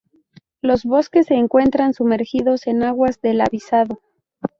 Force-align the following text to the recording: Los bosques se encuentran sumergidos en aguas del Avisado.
Los 0.63 0.83
bosques 0.83 1.27
se 1.27 1.35
encuentran 1.35 1.93
sumergidos 1.93 2.65
en 2.65 2.81
aguas 2.81 3.21
del 3.21 3.39
Avisado. 3.39 4.01